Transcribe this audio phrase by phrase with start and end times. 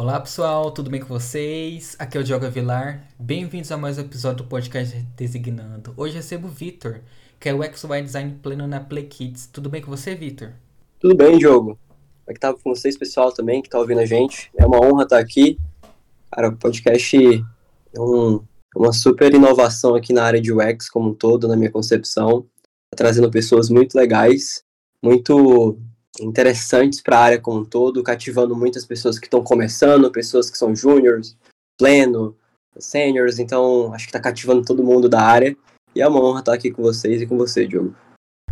[0.00, 1.94] Olá pessoal, tudo bem com vocês?
[1.98, 3.06] Aqui é o Diogo Vilar.
[3.18, 5.92] Bem-vindos a mais um episódio do podcast Designando.
[5.94, 7.02] Hoje recebo o Vitor,
[7.38, 9.50] que é o XY Design Pleno na Play Kids.
[9.52, 10.54] Tudo bem com você, Vitor?
[10.98, 11.78] Tudo bem, Diogo.
[12.26, 14.50] É que tá com vocês, pessoal, também, que tá ouvindo a gente?
[14.56, 15.58] É uma honra estar aqui.
[16.32, 17.44] Cara, o podcast
[17.94, 18.40] é um,
[18.74, 22.46] uma super inovação aqui na área de UX como um todo, na minha concepção.
[22.90, 24.64] Tá trazendo pessoas muito legais,
[25.04, 25.78] muito
[26.18, 30.58] interessantes para a área como um todo, cativando muitas pessoas que estão começando, pessoas que
[30.58, 31.36] são júniors,
[31.78, 32.36] pleno,
[32.78, 35.56] seniors, então acho que está cativando todo mundo da área.
[35.94, 37.94] E é uma honra estar aqui com vocês e com você, Diogo.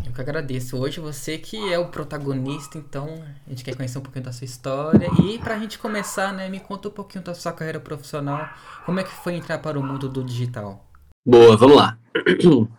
[0.05, 0.77] Eu que agradeço.
[0.77, 4.45] Hoje você que é o protagonista, então a gente quer conhecer um pouquinho da sua
[4.45, 5.09] história.
[5.23, 8.48] E para a gente começar, né, me conta um pouquinho da sua carreira profissional.
[8.84, 10.84] Como é que foi entrar para o mundo do digital?
[11.27, 11.98] Boa, vamos lá.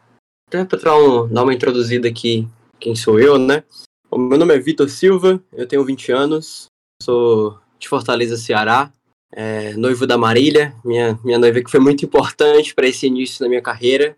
[0.52, 2.50] Então, para dar uma introduzida aqui,
[2.80, 3.64] quem sou eu, né?
[4.12, 6.66] O meu nome é Vitor Silva, eu tenho 20 anos,
[7.02, 8.92] sou de Fortaleza, Ceará,
[9.32, 13.48] é, noivo da Marília, minha, minha noiva que foi muito importante para esse início da
[13.48, 14.18] minha carreira,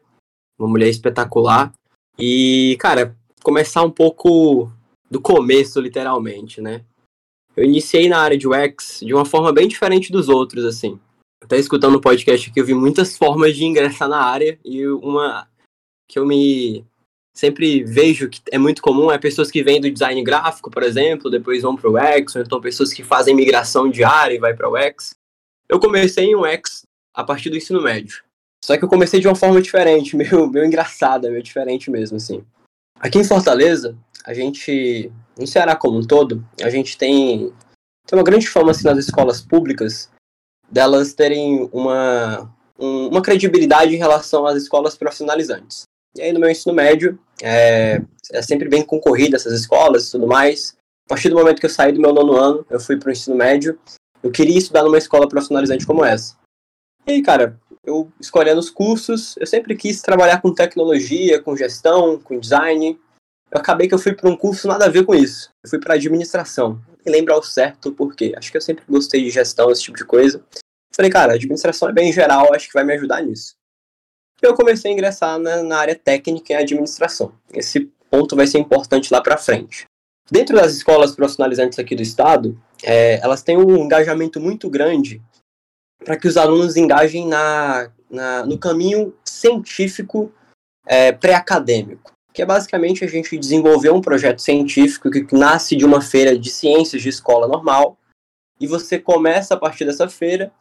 [0.58, 1.73] uma mulher espetacular.
[2.17, 4.72] E, cara, começar um pouco
[5.09, 6.86] do começo, literalmente, né?
[7.53, 10.98] Eu iniciei na área de UX de uma forma bem diferente dos outros, assim.
[11.44, 15.50] Até escutando o podcast aqui, eu vi muitas formas de ingressar na área e uma
[16.09, 16.86] que eu me
[17.34, 21.32] sempre vejo que é muito comum é pessoas que vêm do design gráfico, por exemplo,
[21.32, 24.70] depois vão para o UX, ou então pessoas que fazem migração diária e vai para
[24.70, 25.16] o UX.
[25.68, 28.23] Eu comecei em UX a partir do ensino médio.
[28.64, 32.44] Só que eu comecei de uma forma diferente, meio, meio engraçada, meio diferente mesmo, assim.
[33.00, 37.52] Aqui em Fortaleza, a gente, no Ceará como um todo, a gente tem,
[38.06, 40.10] tem uma grande fama assim, nas escolas públicas
[40.70, 45.84] delas terem uma, um, uma credibilidade em relação às escolas profissionalizantes.
[46.16, 50.28] E aí no meu ensino médio, é, é sempre bem concorrida essas escolas e tudo
[50.28, 50.76] mais.
[51.06, 53.12] A partir do momento que eu saí do meu nono ano, eu fui para o
[53.12, 53.80] ensino médio,
[54.22, 56.36] eu queria estudar numa escola profissionalizante como essa.
[57.08, 62.20] E aí, cara, eu escolhendo os cursos, eu sempre quis trabalhar com tecnologia, com gestão,
[62.20, 62.99] com design.
[63.49, 65.49] Eu acabei que eu fui para um curso nada a ver com isso.
[65.64, 66.82] Eu fui para administração.
[67.05, 68.33] Me lembro ao certo por quê.
[68.38, 70.43] Acho que eu sempre gostei de gestão, esse tipo de coisa.
[70.95, 73.55] Falei, cara, administração é bem geral, acho que vai me ajudar nisso
[74.42, 77.34] eu comecei a ingressar na, na área técnica e administração.
[77.54, 79.86] Esse ponto vai ser importante lá para frente.
[80.30, 85.22] Dentro das escolas profissionalizantes aqui do estado, é, elas têm um engajamento muito grande
[86.04, 90.32] para que os alunos engajem na, na no caminho científico
[90.86, 96.02] é, pré-acadêmico, que é basicamente a gente desenvolver um projeto científico que nasce de uma
[96.02, 97.98] feira de ciências de escola normal,
[98.60, 100.52] e você começa a partir dessa feira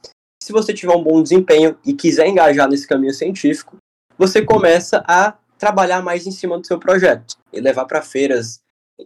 [0.43, 3.77] se você tiver um bom desempenho e quiser engajar nesse caminho científico,
[4.17, 8.61] você começa a trabalhar mais em cima do seu projeto e levar para feiras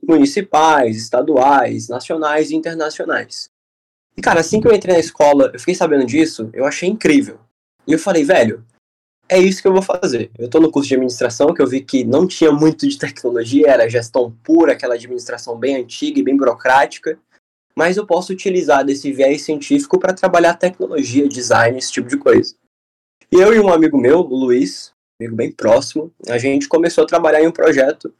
[0.06, 3.48] municipais, estaduais, nacionais e internacionais.
[4.16, 7.40] E cara, assim que eu entrei na escola, eu fiquei sabendo disso, eu achei incrível.
[7.86, 8.64] E eu falei, velho,
[9.28, 10.30] é isso que eu vou fazer.
[10.38, 13.68] Eu tô no curso de administração, que eu vi que não tinha muito de tecnologia,
[13.68, 17.18] era gestão pura, aquela administração bem antiga e bem burocrática
[17.76, 22.54] mas eu posso utilizar desse viés científico para trabalhar tecnologia, design, esse tipo de coisa.
[23.32, 27.06] E eu e um amigo meu, o Luiz, amigo bem próximo, a gente começou a
[27.06, 28.14] trabalhar em um projeto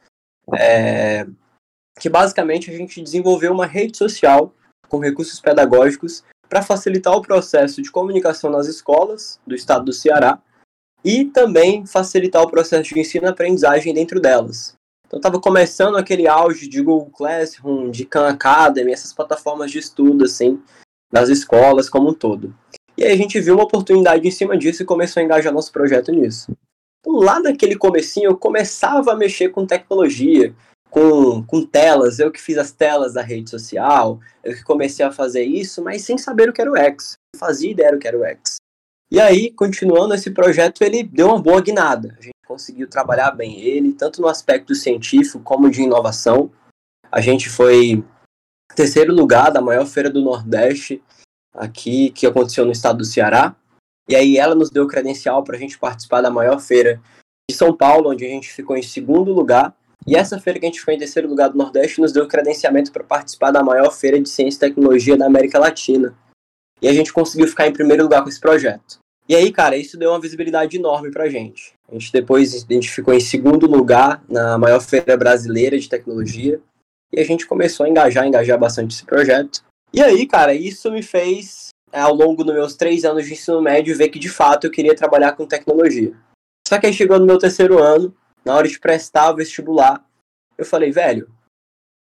[0.53, 1.27] é,
[1.99, 4.53] que basicamente a gente desenvolveu uma rede social
[4.89, 10.41] com recursos pedagógicos para facilitar o processo de comunicação nas escolas do estado do Ceará
[11.05, 14.75] e também facilitar o processo de ensino-aprendizagem dentro delas.
[15.15, 20.25] Então estava começando aquele auge de Google Classroom, de Khan Academy, essas plataformas de estudo,
[20.25, 20.61] assim,
[21.13, 22.53] das escolas como um todo.
[22.99, 25.71] E aí a gente viu uma oportunidade em cima disso e começou a engajar nosso
[25.71, 26.51] projeto nisso.
[26.99, 30.53] Então, lá naquele comecinho, eu começava a mexer com tecnologia,
[30.91, 35.13] com, com telas, eu que fiz as telas da rede social, eu que comecei a
[35.13, 37.13] fazer isso, mas sem saber o que era o X.
[37.33, 38.57] Não fazia ideia do que era o X.
[39.13, 42.17] E aí, continuando esse projeto, ele deu uma boa guinada.
[42.19, 46.51] A gente conseguiu trabalhar bem ele, tanto no aspecto científico como de inovação.
[47.11, 48.05] A gente foi
[48.75, 51.03] terceiro lugar da maior feira do Nordeste
[51.55, 53.55] aqui, que aconteceu no estado do Ceará.
[54.09, 57.01] E aí ela nos deu credencial para a gente participar da maior feira
[57.49, 59.75] de São Paulo, onde a gente ficou em segundo lugar.
[60.07, 62.93] E essa feira que a gente ficou em terceiro lugar do Nordeste nos deu credenciamento
[62.93, 66.15] para participar da maior feira de ciência e tecnologia da América Latina.
[66.83, 68.99] E a gente conseguiu ficar em primeiro lugar com esse projeto.
[69.29, 71.73] E aí, cara, isso deu uma visibilidade enorme pra gente.
[71.89, 76.61] A gente depois a gente ficou em segundo lugar na maior feira brasileira de tecnologia.
[77.13, 79.65] E a gente começou a engajar, engajar bastante esse projeto.
[79.93, 83.97] E aí, cara, isso me fez, ao longo dos meus três anos de ensino médio,
[83.97, 86.13] ver que de fato eu queria trabalhar com tecnologia.
[86.67, 90.05] Só que aí chegou no meu terceiro ano, na hora de prestar o vestibular,
[90.59, 91.31] eu falei, velho,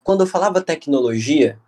[0.02, 1.58] quando eu falava tecnologia,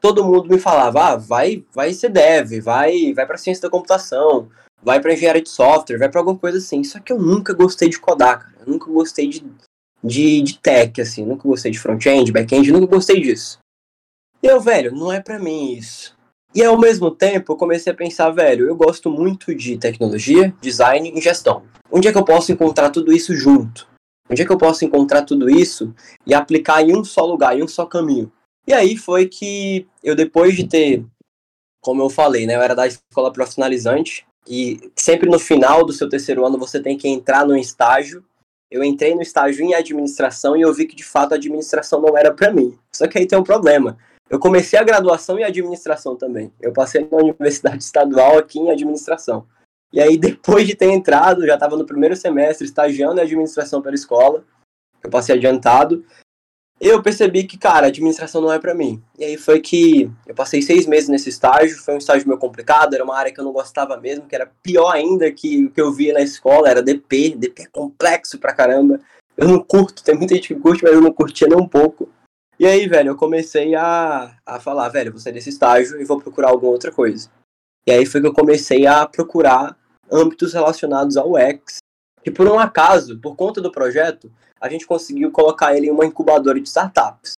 [0.00, 4.50] todo mundo me falava, ah, vai, vai ser dev, vai, vai para ciência da computação,
[4.82, 6.82] vai para engenharia de software, vai para alguma coisa assim.
[6.84, 8.56] Só que eu nunca gostei de codar, cara.
[8.60, 9.44] Eu nunca gostei de,
[10.02, 11.24] de, de tech, assim.
[11.24, 13.58] Nunca gostei de front-end, back-end, nunca gostei disso.
[14.42, 16.16] E eu, velho, não é para mim isso.
[16.54, 21.12] E ao mesmo tempo, eu comecei a pensar, velho, eu gosto muito de tecnologia, design
[21.14, 21.62] e gestão.
[21.90, 23.88] Onde é que eu posso encontrar tudo isso junto?
[24.30, 25.94] Onde é que eu posso encontrar tudo isso
[26.26, 28.30] e aplicar em um só lugar, em um só caminho?
[28.66, 31.04] E aí foi que eu, depois de ter,
[31.80, 36.08] como eu falei, né, eu era da escola profissionalizante, e sempre no final do seu
[36.08, 38.24] terceiro ano você tem que entrar no estágio.
[38.70, 42.16] Eu entrei no estágio em administração e eu vi que de fato a administração não
[42.16, 42.78] era para mim.
[42.90, 43.98] Só que aí tem um problema.
[44.30, 46.52] Eu comecei a graduação em administração também.
[46.60, 49.46] Eu passei na universidade estadual aqui em administração.
[49.92, 53.94] E aí, depois de ter entrado, já estava no primeiro semestre estagiando em administração pela
[53.94, 54.44] escola.
[55.02, 56.04] Eu passei adiantado
[56.80, 59.02] eu percebi que, cara, administração não é para mim.
[59.18, 62.94] E aí foi que eu passei seis meses nesse estágio, foi um estágio meio complicado,
[62.94, 65.80] era uma área que eu não gostava mesmo, que era pior ainda que o que
[65.80, 69.00] eu via na escola, era DP, DP é complexo pra caramba.
[69.36, 72.08] Eu não curto, tem muita gente que curte, mas eu não curtia nem um pouco.
[72.58, 76.20] E aí, velho, eu comecei a, a falar, velho, vou sair desse estágio e vou
[76.20, 77.30] procurar alguma outra coisa.
[77.86, 79.76] E aí foi que eu comecei a procurar
[80.10, 81.78] âmbitos relacionados ao UX.
[82.24, 86.06] E por um acaso, por conta do projeto, a gente conseguiu colocar ele em uma
[86.06, 87.32] incubadora de startups.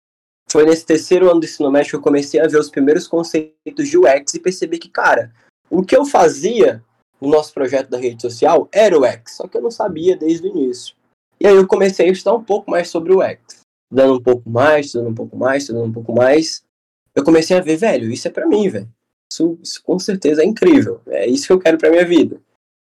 [0.51, 3.87] Foi nesse terceiro ano do ensino médio que eu comecei a ver os primeiros conceitos
[3.87, 5.31] de UX e percebi que, cara,
[5.69, 6.83] o que eu fazia
[7.21, 10.47] no nosso projeto da rede social era o UX, só que eu não sabia desde
[10.47, 10.95] o início.
[11.39, 13.59] E aí eu comecei a estudar um pouco mais sobre o UX.
[13.91, 16.63] Dando um pouco mais, estudando um pouco mais, estudando um pouco mais.
[17.15, 18.89] Eu comecei a ver, velho, isso é para mim, velho.
[19.31, 21.01] Isso, isso, com certeza é incrível.
[21.07, 22.41] É isso que eu quero para minha vida.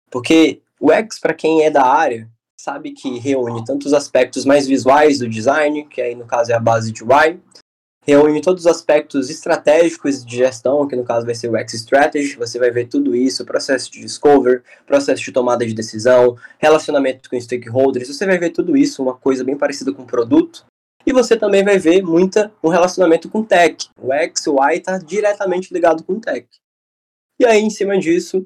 [0.10, 4.68] Porque o UX, para quem é da área, sabe que reúne tanto os aspectos mais
[4.68, 7.40] visuais do design, que aí no caso é a base de UI,
[8.04, 12.38] reúne todos os aspectos estratégicos de gestão, que no caso vai ser o X Strategy,
[12.38, 17.40] você vai ver tudo isso, processo de discover, processo de tomada de decisão, relacionamento com
[17.40, 20.66] stakeholders, você vai ver tudo isso, uma coisa bem parecida com produto,
[21.06, 23.90] e você também vai ver muita um relacionamento com tech.
[24.02, 26.48] O X, o Y está diretamente ligado com tech.
[27.40, 28.46] E aí, em cima disso,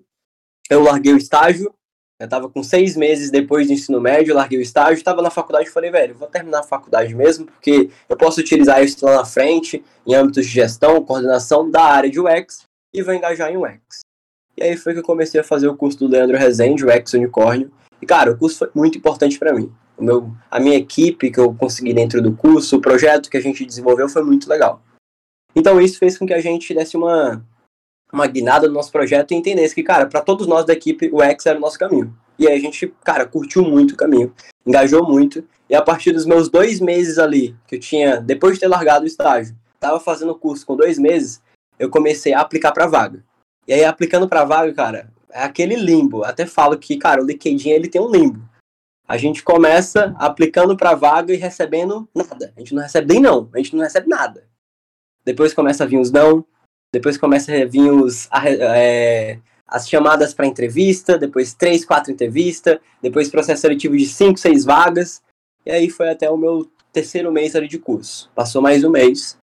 [0.69, 1.73] eu larguei o estágio,
[2.21, 5.67] eu tava com seis meses depois do ensino médio, larguei o estágio, estava na faculdade
[5.67, 9.25] e falei, velho, vou terminar a faculdade mesmo, porque eu posso utilizar isso lá na
[9.25, 12.61] frente, em âmbitos de gestão, coordenação da área de UX,
[12.93, 14.01] e vou engajar em UX.
[14.55, 17.71] E aí foi que eu comecei a fazer o curso do Leandro Rezende, UX Unicórnio,
[17.99, 19.73] e cara, o curso foi muito importante para mim.
[19.97, 23.41] O meu, a minha equipe que eu consegui dentro do curso, o projeto que a
[23.41, 24.79] gente desenvolveu foi muito legal.
[25.55, 27.43] Então isso fez com que a gente desse uma,
[28.11, 31.21] uma guinada no nosso projeto e entendesse que, cara, para todos nós da equipe, o
[31.21, 32.15] X era o nosso caminho.
[32.37, 34.33] E aí a gente, cara, curtiu muito o caminho,
[34.65, 35.43] engajou muito.
[35.69, 39.03] E a partir dos meus dois meses ali, que eu tinha, depois de ter largado
[39.03, 41.41] o estágio, tava fazendo o curso com dois meses,
[41.79, 43.23] eu comecei a aplicar para vaga.
[43.67, 46.23] E aí, aplicando para vaga, cara, é aquele limbo.
[46.23, 48.41] Até falo que, cara, o LinkedIn ele tem um limbo.
[49.07, 52.53] A gente começa aplicando para vaga e recebendo nada.
[52.55, 54.47] A gente não recebe nem não, a gente não recebe nada.
[55.23, 56.45] Depois começa a vir os não,
[56.93, 63.29] depois começa a vir os, é, as chamadas para entrevista, depois três, quatro entrevistas, depois
[63.29, 65.21] processo seletivo de cinco, seis vagas.
[65.65, 68.29] E aí foi até o meu terceiro mês ali de curso.
[68.35, 69.37] Passou mais um mês.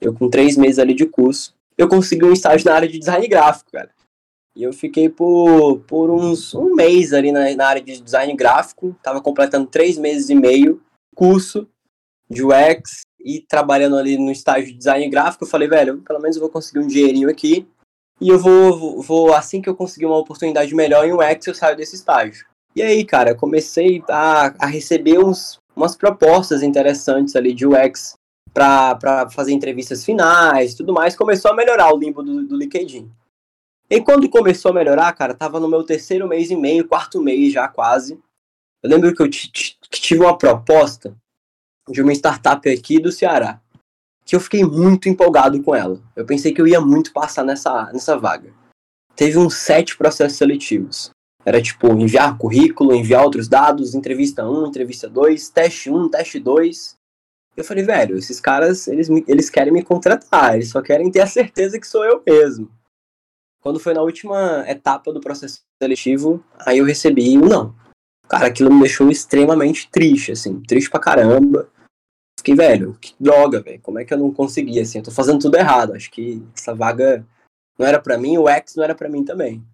[0.00, 3.26] Eu com três meses ali de curso, eu consegui um estágio na área de design
[3.26, 3.90] gráfico, cara.
[4.56, 8.96] E eu fiquei por, por uns um mês ali na, na área de design gráfico.
[9.02, 10.80] Tava completando três meses e meio
[11.14, 11.68] curso
[12.30, 16.36] de UX e trabalhando ali no estágio de design gráfico, eu falei, velho, pelo menos
[16.36, 17.66] eu vou conseguir um dinheirinho aqui
[18.20, 21.76] e eu vou, vou assim que eu conseguir uma oportunidade melhor em UX, eu saio
[21.76, 22.46] desse estágio.
[22.76, 28.14] E aí, cara, comecei a, a receber uns, umas propostas interessantes ali de UX
[28.52, 31.16] para fazer entrevistas finais tudo mais.
[31.16, 33.10] Começou a melhorar o limbo do, do LinkedIn.
[33.90, 37.52] E quando começou a melhorar, cara, tava no meu terceiro mês e meio, quarto mês
[37.52, 38.18] já quase.
[38.82, 41.16] Eu lembro que eu tive uma proposta
[41.88, 43.60] de uma startup aqui do Ceará,
[44.24, 46.00] que eu fiquei muito empolgado com ela.
[46.16, 48.52] Eu pensei que eu ia muito passar nessa, nessa vaga.
[49.14, 51.10] Teve uns sete processos seletivos.
[51.44, 56.96] Era tipo enviar currículo, enviar outros dados, entrevista 1, entrevista 2, teste 1, teste 2.
[57.56, 61.26] Eu falei, velho, esses caras, eles, eles querem me contratar, eles só querem ter a
[61.26, 62.70] certeza que sou eu mesmo.
[63.60, 67.74] Quando foi na última etapa do processo seletivo, aí eu recebi um não.
[68.26, 71.70] Cara, aquilo me deixou extremamente triste, assim, triste pra caramba
[72.44, 73.80] fiquei, velho, que droga, velho.
[73.80, 74.98] Como é que eu não consegui, assim?
[74.98, 75.94] Eu tô fazendo tudo errado.
[75.94, 77.26] Acho que essa vaga
[77.78, 79.64] não era para mim, o X não era para mim também.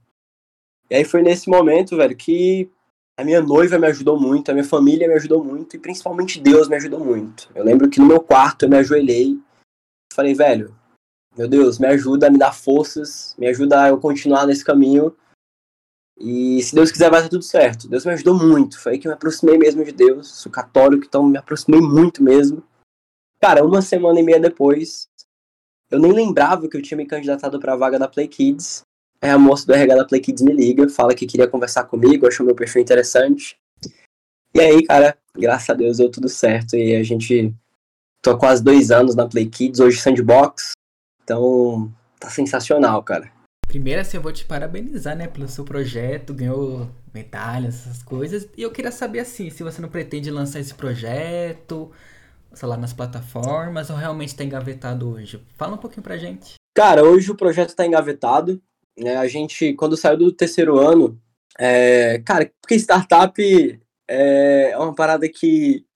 [0.89, 2.71] E aí foi nesse momento, velho, que
[3.19, 6.69] a minha noiva me ajudou muito, a minha família me ajudou muito e principalmente Deus
[6.69, 7.50] me ajudou muito.
[7.55, 9.39] Eu lembro que no meu quarto eu me ajoelhei
[10.12, 10.77] falei, velho,
[11.37, 15.15] meu Deus, me ajuda a me dar forças, me ajuda a eu continuar nesse caminho.
[16.21, 17.89] E se Deus quiser, vai dar tudo certo.
[17.89, 18.79] Deus me ajudou muito.
[18.79, 20.29] Foi aí que eu me aproximei mesmo de Deus.
[20.29, 22.62] Sou católico, então me aproximei muito mesmo.
[23.41, 25.09] Cara, uma semana e meia depois,
[25.91, 28.83] eu nem lembrava que eu tinha me candidatado para a vaga da Play Kids.
[29.23, 32.27] Aí a moça do RH da Play Kids me liga, fala que queria conversar comigo,
[32.27, 33.59] achou meu perfil interessante.
[34.55, 36.77] E aí, cara, graças a Deus deu tudo certo.
[36.77, 37.55] E a gente
[38.21, 40.73] tô há quase dois anos na Play Kids, hoje Sandbox.
[41.25, 43.40] Então, tá sensacional, cara.
[43.71, 48.49] Primeiro, assim, eu vou te parabenizar, né, pelo seu projeto, ganhou medalhas, essas coisas.
[48.57, 51.89] E eu queria saber, assim, se você não pretende lançar esse projeto,
[52.53, 55.41] sei lá, nas plataformas, ou realmente tá engavetado hoje.
[55.57, 56.55] Fala um pouquinho pra gente.
[56.75, 58.61] Cara, hoje o projeto tá engavetado.
[58.99, 59.17] Né?
[59.17, 61.17] A gente, quando saiu do terceiro ano,
[61.57, 62.21] é...
[62.27, 65.87] cara, porque startup é uma parada que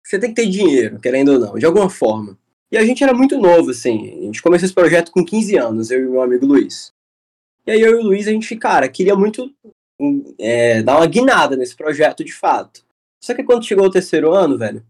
[0.00, 2.38] você tem que ter dinheiro, querendo ou não, de alguma forma.
[2.70, 4.16] E a gente era muito novo, assim.
[4.16, 6.94] A gente começou esse projeto com 15 anos, eu e meu amigo Luiz.
[7.66, 9.52] E aí eu e o Luiz, a gente, cara, queria muito
[10.38, 12.84] é, dar uma guinada nesse projeto de fato.
[13.22, 14.84] Só que quando chegou o terceiro ano, velho,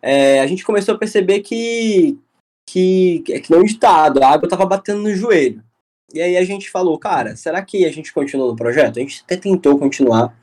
[0.00, 2.18] é, a gente começou a perceber que,
[2.68, 5.62] que, é que não ditado, a água tava batendo no joelho.
[6.12, 8.98] E aí a gente falou, cara, será que a gente continua no projeto?
[8.98, 10.36] A gente até tentou continuar.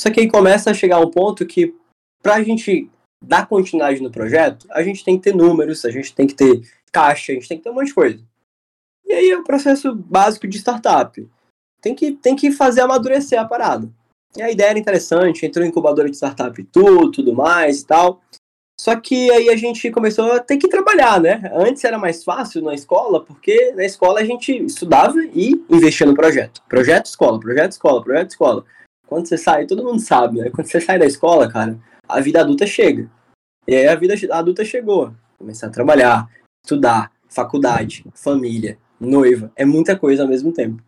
[0.00, 1.74] Só que aí começa a chegar um ponto que,
[2.22, 2.90] pra gente
[3.22, 6.68] dar continuidade no projeto, a gente tem que ter números, a gente tem que ter
[6.90, 8.24] caixa, a gente tem que ter um monte de coisa.
[9.06, 11.28] E aí é o processo básico de startup.
[11.80, 13.90] Tem que, tem que fazer amadurecer a parada.
[14.36, 18.20] E a ideia era interessante, entrou em incubadora de startup tudo, tudo mais e tal.
[18.80, 21.40] Só que aí a gente começou a ter que trabalhar, né?
[21.54, 26.14] Antes era mais fácil na escola, porque na escola a gente estudava e investia no
[26.14, 26.60] projeto.
[26.68, 28.64] Projeto escola, projeto escola, projeto escola.
[29.06, 30.50] Quando você sai, todo mundo sabe, né?
[30.50, 33.08] Quando você sai da escola, cara, a vida adulta chega.
[33.68, 35.14] E aí a vida adulta chegou.
[35.38, 36.28] Começar a trabalhar,
[36.64, 39.52] estudar, faculdade, família, noiva.
[39.56, 40.82] É muita coisa ao mesmo tempo.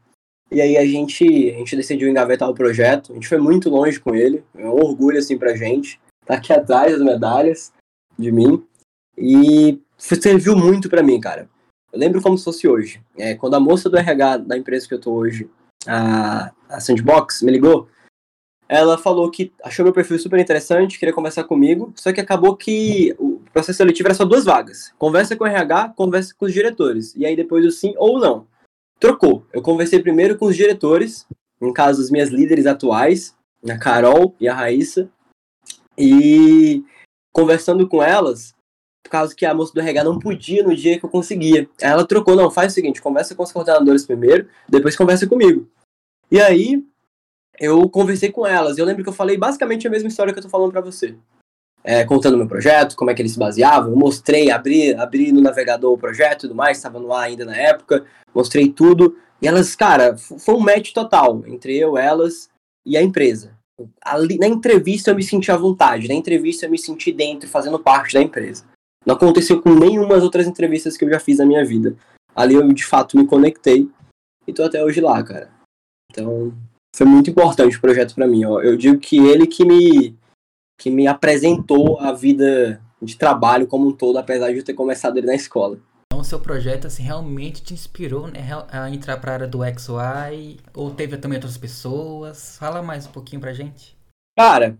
[0.51, 3.13] E aí a gente, a gente decidiu engavetar o projeto.
[3.13, 4.45] A gente foi muito longe com ele.
[4.57, 6.01] É um orgulho, assim, pra gente.
[6.25, 7.73] Tá aqui atrás as medalhas
[8.19, 8.65] de mim.
[9.19, 11.49] E serviu muito para mim, cara.
[11.93, 13.01] Eu lembro como se fosse hoje.
[13.17, 15.49] É, quando a moça do RH da empresa que eu tô hoje,
[15.87, 17.89] a, a Sandbox, me ligou,
[18.69, 23.15] ela falou que achou meu perfil super interessante, queria conversar comigo, só que acabou que
[23.57, 24.93] processo seletivo era só duas vagas.
[24.99, 27.15] Conversa com o RH, conversa com os diretores.
[27.17, 28.47] E aí depois o sim ou não.
[29.01, 29.47] Trocou.
[29.51, 31.27] Eu conversei primeiro com os diretores,
[31.59, 33.35] no caso as minhas líderes atuais,
[33.67, 35.09] a Carol e a Raíssa.
[35.97, 36.85] E
[37.33, 38.55] conversando com elas,
[39.03, 41.67] por causa que a moça do RH não podia no dia que eu conseguia.
[41.83, 45.67] Aí ela trocou, não, faz o seguinte, conversa com os coordenadores primeiro, depois conversa comigo.
[46.31, 46.85] E aí,
[47.59, 48.77] eu conversei com elas.
[48.77, 51.17] Eu lembro que eu falei basicamente a mesma história que eu tô falando para você.
[51.89, 53.89] É, contando meu projeto, como é que ele se baseava.
[53.89, 57.45] Eu mostrei, abri, abri no navegador o projeto e tudo mais, estava no ar ainda
[57.45, 58.05] na época.
[58.35, 59.17] Mostrei tudo.
[59.41, 62.49] E elas, cara, foi um match total entre eu, elas
[62.85, 63.57] e a empresa.
[64.03, 66.09] Ali, na entrevista eu me senti à vontade.
[66.09, 68.65] Na entrevista eu me senti dentro, fazendo parte da empresa.
[69.07, 71.97] Não aconteceu com nenhuma outras entrevistas que eu já fiz na minha vida.
[72.35, 73.89] Ali eu de fato me conectei
[74.45, 75.51] e tô até hoje lá, cara.
[76.11, 76.53] Então,
[76.97, 78.45] foi muito importante o projeto para mim.
[78.45, 78.61] Ó.
[78.61, 80.17] Eu digo que ele que me
[80.79, 85.17] que me apresentou a vida de trabalho como um todo, apesar de eu ter começado
[85.17, 85.79] ele na escola.
[86.07, 88.41] Então, o seu projeto assim realmente te inspirou né,
[88.71, 92.57] a entrar para a área do XY ou teve também outras pessoas?
[92.59, 93.97] Fala mais um pouquinho pra gente.
[94.39, 94.79] Cara,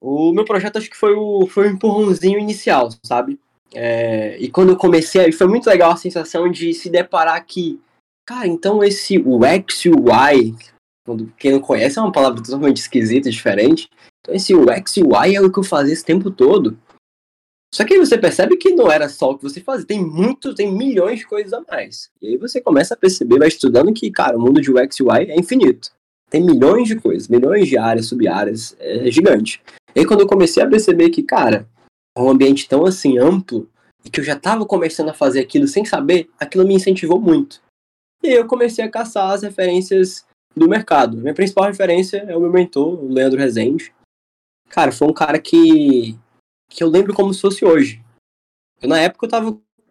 [0.00, 3.38] o meu projeto acho que foi o foi um empurrãozinho inicial, sabe?
[3.74, 7.80] É, e quando eu comecei, foi muito legal a sensação de se deparar que,
[8.26, 10.56] cara, então esse o X e o Y,
[11.04, 13.88] quando, quem não conhece é uma palavra totalmente esquisita, diferente.
[14.20, 16.78] Então esse UX e UI é o que eu fazia esse tempo todo.
[17.72, 20.54] Só que aí você percebe que não era só o que você fazia, tem muito,
[20.54, 22.10] tem milhões de coisas a mais.
[22.20, 25.02] E aí você começa a perceber, vai estudando que, cara, o mundo de UX e
[25.04, 25.90] UI é infinito.
[26.28, 29.62] Tem milhões de coisas, milhões de áreas, sub-áreas, é gigante.
[29.94, 31.68] E aí quando eu comecei a perceber que, cara,
[32.16, 33.68] é um ambiente tão assim amplo,
[34.04, 37.60] e que eu já estava começando a fazer aquilo sem saber, aquilo me incentivou muito.
[38.22, 41.16] E aí eu comecei a caçar as referências do mercado.
[41.16, 43.92] Minha principal referência é o meu mentor, o Leandro Rezende.
[44.68, 46.16] Cara, foi um cara que,
[46.68, 48.02] que eu lembro como se fosse hoje.
[48.80, 49.46] Eu, na época eu, tava,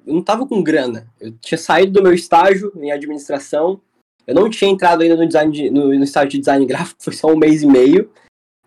[0.06, 1.08] eu não tava com grana.
[1.20, 3.82] Eu tinha saído do meu estágio em administração.
[4.25, 7.13] Eu não tinha entrado ainda no, design de, no, no estágio de design gráfico, foi
[7.13, 8.12] só um mês e meio.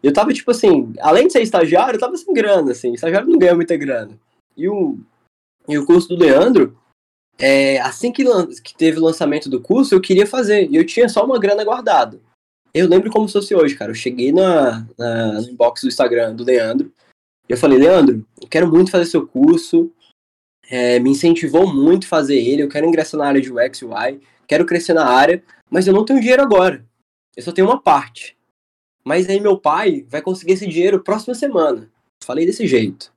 [0.02, 2.92] Eu tava, tipo assim, além de ser estagiário, eu tava sem grana, assim.
[2.92, 4.18] Estagiário não ganha muita grana.
[4.56, 4.98] E o,
[5.68, 6.76] e o curso do Leandro,
[7.44, 8.24] é, assim que,
[8.62, 10.70] que teve o lançamento do curso, eu queria fazer.
[10.70, 12.20] E eu tinha só uma grana guardada.
[12.72, 13.90] Eu lembro como se fosse hoje, cara.
[13.90, 16.92] Eu cheguei na, na, no inbox do Instagram do Leandro.
[17.48, 19.90] E eu falei, Leandro, eu quero muito fazer seu curso.
[20.70, 22.62] é, me incentivou muito fazer ele.
[22.62, 25.92] Eu quero ingressar na área de UX e UI, quero crescer na área, mas eu
[25.92, 26.86] não tenho dinheiro agora.
[27.36, 28.36] Eu só tenho uma parte.
[29.04, 31.90] Mas aí meu pai vai conseguir esse dinheiro próxima semana.
[32.22, 33.12] Falei desse jeito.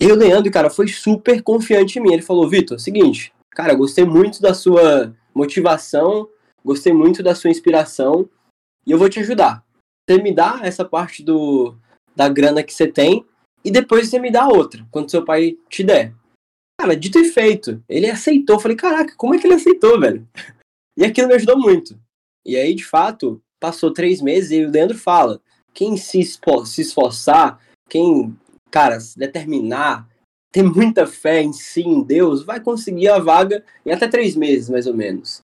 [0.00, 2.12] E o Leandro, cara, foi super confiante em mim.
[2.12, 6.28] Ele falou: Vitor, seguinte, cara, gostei muito da sua motivação,
[6.62, 8.28] gostei muito da sua inspiração
[8.86, 9.64] e eu vou te ajudar.
[10.06, 11.74] Você me dá essa parte do,
[12.14, 13.24] da grana que você tem
[13.64, 16.14] e depois você me dá outra, quando seu pai te der.
[16.78, 17.82] Cara, dito e feito.
[17.88, 18.60] Ele aceitou.
[18.60, 20.28] Falei, caraca, como é que ele aceitou, velho?
[20.98, 22.00] E aquilo me ajudou muito.
[22.42, 25.42] E aí, de fato, passou três meses e o Leandro fala:
[25.74, 28.34] quem se, se esforçar, quem,
[28.70, 30.08] cara, se determinar,
[30.52, 34.68] ter muita fé em si, em Deus, vai conseguir a vaga em até três meses,
[34.68, 35.40] mais ou menos.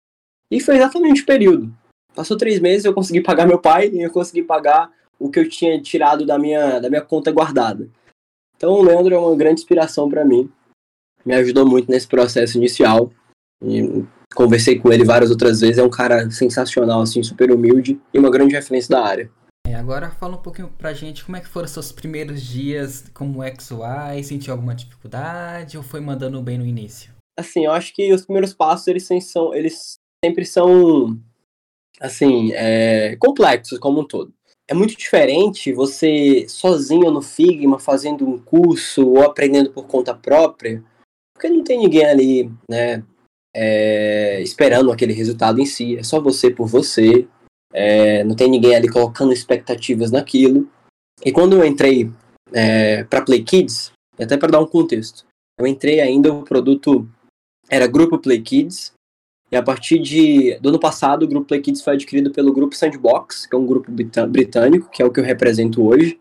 [0.51, 1.73] E foi exatamente o período.
[2.15, 5.49] Passou três meses, eu consegui pagar meu pai e eu consegui pagar o que eu
[5.49, 7.89] tinha tirado da minha, da minha conta guardada.
[8.57, 10.51] Então o Leandro é uma grande inspiração para mim.
[11.25, 13.13] Me ajudou muito nesse processo inicial.
[13.63, 14.05] E
[14.35, 15.79] conversei com ele várias outras vezes.
[15.79, 19.31] É um cara sensacional, assim, super humilde e uma grande referência da área.
[19.81, 23.43] É, agora fala um pouquinho pra gente como é que foram seus primeiros dias como
[23.43, 27.15] XY, sentiu alguma dificuldade ou foi mandando bem no início?
[27.39, 31.19] Assim, eu acho que os primeiros passos, eles, são, eles sempre são,
[31.99, 34.35] assim, é, complexos como um todo.
[34.69, 40.85] É muito diferente você sozinho no Figma, fazendo um curso ou aprendendo por conta própria,
[41.35, 43.03] porque não tem ninguém ali, né,
[43.57, 45.97] é, esperando aquele resultado em si.
[45.97, 47.27] É só você por você,
[47.73, 50.69] é, não tem ninguém ali colocando expectativas naquilo.
[51.25, 52.11] E quando eu entrei
[52.53, 55.25] é, para Play Kids, até para dar um contexto,
[55.59, 57.09] eu entrei ainda o produto
[57.69, 58.93] era Grupo Play Kids,
[59.53, 62.75] e a partir de, do ano passado, o Grupo Play Kids foi adquirido pelo Grupo
[62.75, 66.21] Sandbox, que é um grupo britânico, que é o que eu represento hoje.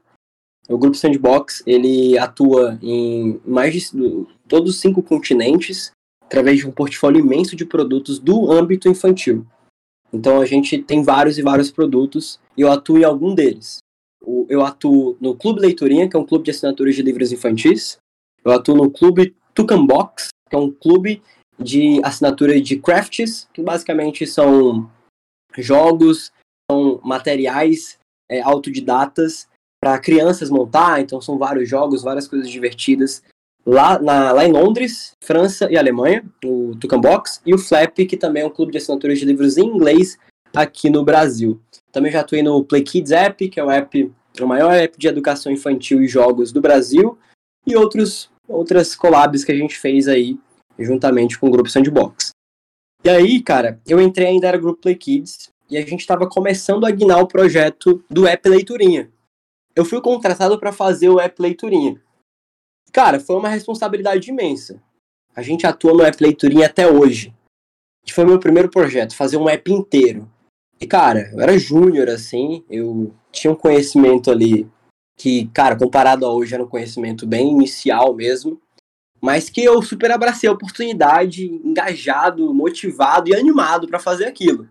[0.68, 5.92] O Grupo Sandbox, ele atua em mais de todos os cinco continentes,
[6.24, 9.46] através de um portfólio imenso de produtos do âmbito infantil.
[10.12, 13.80] Então a gente tem vários e vários produtos, e eu atuo em algum deles.
[14.48, 17.98] Eu atuo no Clube Leiturinha, que é um clube de assinaturas de livros infantis.
[18.44, 21.22] Eu atuo no Clube Tucan Box, que é um clube
[21.60, 24.90] de assinatura de crafts, que basicamente são
[25.58, 26.32] jogos,
[26.70, 27.98] são materiais
[28.30, 29.48] é, autodidatas
[29.82, 33.24] para crianças montar, então são vários jogos, várias coisas divertidas.
[33.66, 38.18] Lá, na, lá em Londres, França e Alemanha, o Tucan Box, e o Flap, que
[38.18, 40.18] também é um clube de assinaturas de livros em inglês
[40.56, 41.60] aqui no Brasil.
[41.92, 45.08] Também já atuei no Play Kids App, que é o app, o maior app de
[45.08, 47.18] educação infantil e jogos do Brasil,
[47.68, 50.40] e outros outras collabs que a gente fez aí
[50.78, 52.32] juntamente com o grupo Sandbox.
[53.04, 56.86] E aí, cara, eu entrei ainda era grupo Play Kids e a gente estava começando
[56.86, 59.10] a guinar o projeto do app Leiturinha.
[59.76, 62.02] Eu fui contratado para fazer o app Leiturinha.
[62.92, 64.82] Cara, foi uma responsabilidade imensa.
[65.36, 67.34] A gente atua no app Leiturinha até hoje.
[68.06, 70.30] Que foi meu primeiro projeto, fazer um app inteiro.
[70.80, 74.68] E, cara, eu era júnior, assim, eu tinha um conhecimento ali
[75.18, 78.60] que, cara, comparado a hoje, era um conhecimento bem inicial mesmo
[79.22, 84.68] mas que eu super abracei a oportunidade, engajado, motivado e animado para fazer aquilo.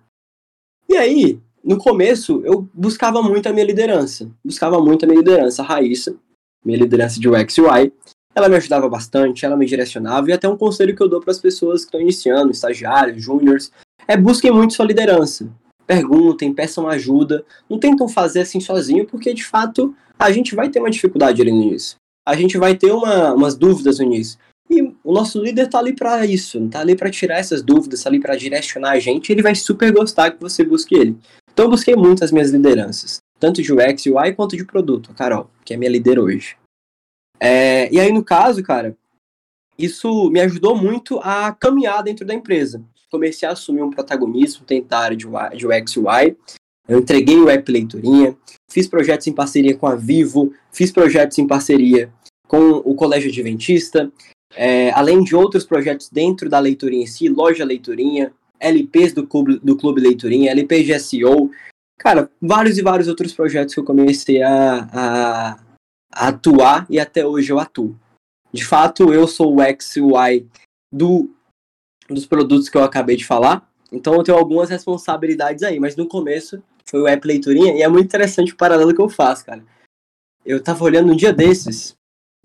[0.88, 5.62] E aí, no começo, eu buscava muito a minha liderança, buscava muito a minha liderança,
[5.62, 6.16] a Raíssa,
[6.64, 7.92] minha liderança de UX UI.
[8.34, 11.32] Ela me ajudava bastante, ela me direcionava, e até um conselho que eu dou para
[11.32, 13.72] as pessoas que estão iniciando, estagiários, júniores,
[14.06, 15.50] é busquem muito sua liderança.
[15.86, 20.78] Perguntem, peçam ajuda, não tentam fazer assim sozinho, porque de fato a gente vai ter
[20.78, 21.96] uma dificuldade ali no início
[22.28, 24.38] a gente vai ter uma, umas dúvidas no início.
[24.68, 28.10] E o nosso líder tá ali para isso, tá ali para tirar essas dúvidas, tá
[28.10, 31.16] ali para direcionar a gente, e ele vai super gostar que você busque ele.
[31.50, 35.10] Então eu busquei muito as minhas lideranças, tanto de UX e UI quanto de produto,
[35.10, 36.56] a Carol, que é minha líder hoje.
[37.40, 38.96] É, e aí no caso, cara,
[39.78, 42.82] isso me ajudou muito a caminhar dentro da empresa.
[43.10, 46.36] Comecei a assumir um protagonismo, tentar de UX e UI,
[46.88, 48.34] eu entreguei o app Leiturinha,
[48.66, 52.10] fiz projetos em parceria com a Vivo, fiz projetos em parceria
[52.46, 54.10] com o Colégio Adventista,
[54.56, 59.60] é, além de outros projetos dentro da Leiturinha em si, Loja Leiturinha, LPs do Clube,
[59.62, 61.50] do Clube Leiturinha, LP de SEO,
[61.98, 65.50] cara, vários e vários outros projetos que eu comecei a, a,
[66.12, 67.98] a atuar e até hoje eu atuo.
[68.52, 70.48] De fato, eu sou o XY
[70.90, 71.30] do,
[72.08, 76.06] dos produtos que eu acabei de falar, então eu tenho algumas responsabilidades aí, mas no
[76.06, 79.62] começo foi o app Leiturinha, e é muito interessante o paralelo que eu faço, cara.
[80.46, 81.98] Eu tava olhando um dia desses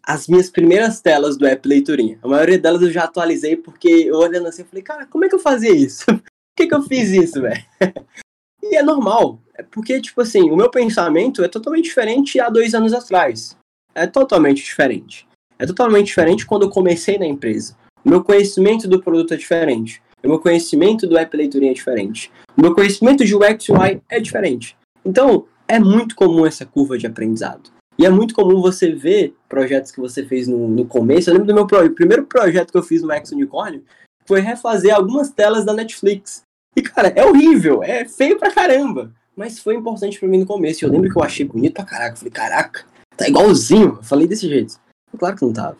[0.05, 2.19] as minhas primeiras telas do app Leiturinha.
[2.21, 5.29] A maioria delas eu já atualizei porque eu olhando assim, eu falei, cara, como é
[5.29, 6.05] que eu fazia isso?
[6.55, 7.63] Por que, que eu fiz isso, velho?
[8.63, 9.39] e é normal.
[9.55, 13.55] É porque, tipo assim, o meu pensamento é totalmente diferente há dois anos atrás.
[13.93, 15.27] É totalmente diferente.
[15.59, 17.77] é totalmente diferente quando eu comecei na empresa.
[18.03, 20.01] O meu conhecimento do produto é diferente.
[20.23, 22.31] O meu conhecimento do app leiturinha é diferente.
[22.57, 24.75] O meu conhecimento de UX UI é diferente.
[25.05, 27.71] Então, é muito comum essa curva de aprendizado.
[27.97, 31.29] E é muito comum você ver projetos que você fez no, no começo.
[31.29, 33.83] Eu lembro do meu pro, primeiro projeto que eu fiz no X Unicorn
[34.25, 36.43] foi refazer algumas telas da Netflix.
[36.75, 39.11] E, cara, é horrível, é feio pra caramba.
[39.35, 40.83] Mas foi importante para mim no começo.
[40.83, 42.13] Eu lembro que eu achei bonito pra caraca.
[42.13, 42.85] Eu falei, caraca,
[43.17, 43.97] tá igualzinho.
[43.97, 44.79] Eu falei desse jeito.
[45.17, 45.77] Claro que não tava.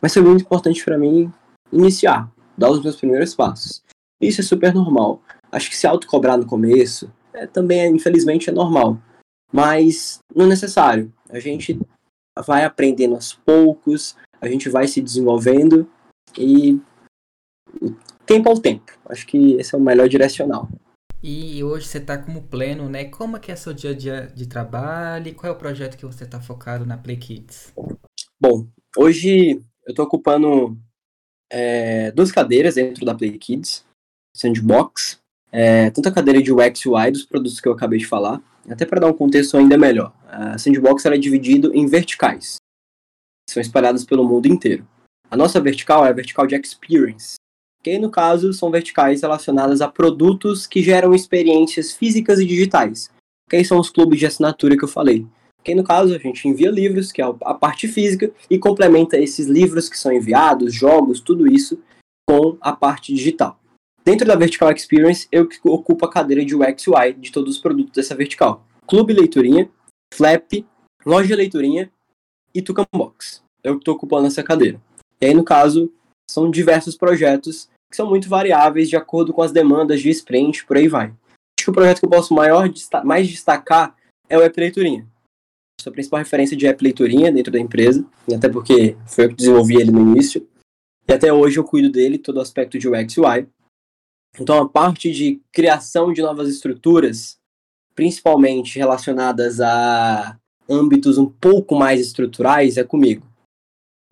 [0.00, 1.32] Mas foi muito importante para mim
[1.72, 3.82] iniciar, dar os meus primeiros passos.
[4.20, 5.22] Isso é super normal.
[5.52, 8.98] Acho que se autocobrar no começo é, também, é, infelizmente, é normal.
[9.52, 11.12] Mas não é necessário.
[11.28, 11.78] A gente
[12.46, 15.88] vai aprendendo aos poucos, a gente vai se desenvolvendo
[16.38, 16.80] e
[18.30, 18.92] tempo ao tempo.
[19.06, 20.68] Acho que esse é o melhor direcional.
[21.20, 23.04] E hoje você está como pleno, né?
[23.06, 25.96] Como é que é seu dia a dia de trabalho e qual é o projeto
[25.96, 27.74] que você está focado na Play Kids?
[28.40, 30.78] Bom, hoje eu estou ocupando
[31.50, 33.84] é, duas cadeiras dentro da Play Kids,
[34.34, 35.18] Sandbox,
[35.50, 38.40] é, tanto a cadeira de UX UI dos produtos que eu acabei de falar,
[38.70, 40.14] até para dar um contexto ainda melhor.
[40.28, 42.56] A Sandbox é dividido em verticais,
[43.46, 44.86] que são espalhadas pelo mundo inteiro.
[45.28, 47.39] A nossa vertical é a vertical de Experience,
[47.82, 53.10] que no caso são verticais relacionadas a produtos que geram experiências físicas e digitais,
[53.48, 55.26] que aí são os clubes de assinatura que eu falei.
[55.64, 59.46] Que no caso a gente envia livros, que é a parte física, e complementa esses
[59.46, 61.78] livros que são enviados, jogos, tudo isso,
[62.28, 63.58] com a parte digital.
[64.04, 67.92] Dentro da Vertical Experience, eu ocupo a cadeira de UX UI de todos os produtos
[67.92, 68.66] dessa vertical.
[68.86, 69.70] Clube Leiturinha,
[70.14, 70.64] Flap,
[71.04, 71.90] Loja Leiturinha
[72.54, 73.42] e Tucambox.
[73.62, 74.80] Eu que estou ocupando essa cadeira.
[75.20, 75.92] E aí, no caso,
[76.30, 80.76] são diversos projetos que são muito variáveis de acordo com as demandas de sprint, por
[80.76, 81.06] aí vai.
[81.06, 82.70] Acho que o projeto que eu posso maior,
[83.04, 83.96] mais destacar
[84.28, 85.06] é o App Leiturinha.
[85.84, 89.76] A principal referência de App Leiturinha dentro da empresa, até porque foi eu que desenvolvi
[89.76, 90.46] ele no início.
[91.08, 93.48] E até hoje eu cuido dele, todo o aspecto de UX UI.
[94.38, 97.38] Então a parte de criação de novas estruturas,
[97.94, 100.38] principalmente relacionadas a
[100.68, 103.29] âmbitos um pouco mais estruturais, é comigo.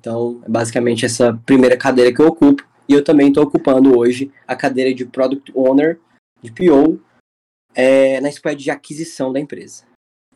[0.00, 2.66] Então, é basicamente essa primeira cadeira que eu ocupo.
[2.88, 6.00] E eu também estou ocupando hoje a cadeira de Product Owner,
[6.42, 7.00] de PO,
[7.74, 9.84] é, na squad de aquisição da empresa.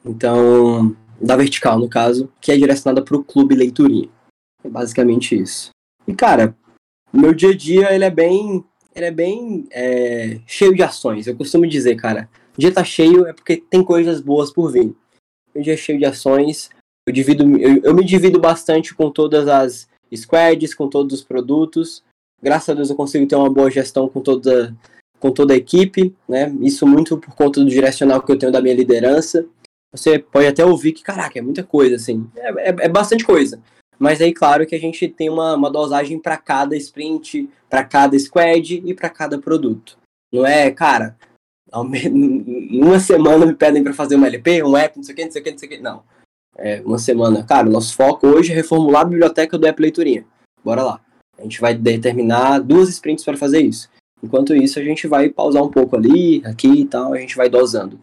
[0.04, 4.08] Então, da vertical, no caso, que é direcionada para o clube leiturinha.
[4.62, 5.70] É basicamente isso.
[6.06, 6.56] E, cara,
[7.12, 11.26] meu dia a dia, ele é bem, ele é bem é, cheio de ações.
[11.26, 14.94] Eu costumo dizer, cara, o dia tá cheio é porque tem coisas boas por vir.
[15.54, 16.70] O dia é cheio de ações,
[17.06, 22.02] eu, divido, eu, eu me divido bastante com todas as squads, com todos os produtos.
[22.40, 24.74] Graças a Deus eu consigo ter uma boa gestão com toda,
[25.18, 26.54] com toda a equipe, né?
[26.60, 29.46] Isso muito por conta do direcional que eu tenho da minha liderança.
[29.92, 32.28] Você pode até ouvir que, caraca, é muita coisa, assim.
[32.36, 33.60] É, é, é bastante coisa.
[33.98, 38.18] Mas aí, claro que a gente tem uma, uma dosagem para cada sprint, para cada
[38.18, 39.98] squad e para cada produto.
[40.32, 41.16] Não é, cara,
[41.72, 45.30] uma semana me pedem para fazer um LP, um app, não sei o que, não
[45.30, 45.78] sei o que, não sei o que.
[45.78, 46.02] Não
[46.56, 47.44] é, uma semana.
[47.44, 50.24] Cara, o nosso foco hoje é reformular a biblioteca do App Leiturinha.
[50.64, 51.00] Bora lá.
[51.38, 53.88] A gente vai determinar duas sprints para fazer isso.
[54.22, 57.48] Enquanto isso, a gente vai pausar um pouco ali, aqui e tal, a gente vai
[57.48, 57.98] dosando.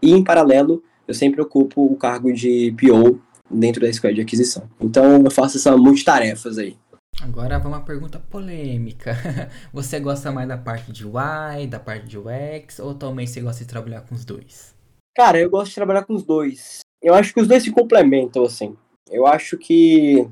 [0.00, 4.68] E em paralelo, eu sempre ocupo o cargo de PO dentro da squad de aquisição.
[4.80, 6.76] Então eu faço essa multitarefas aí.
[7.20, 9.16] Agora vamos uma pergunta polêmica.
[9.72, 13.64] Você gosta mais da parte de UI, da parte de UX, ou também você gosta
[13.64, 14.72] de trabalhar com os dois?
[15.16, 16.78] Cara, eu gosto de trabalhar com os dois.
[17.02, 18.76] Eu acho que os dois se complementam, assim.
[19.10, 20.28] Eu acho que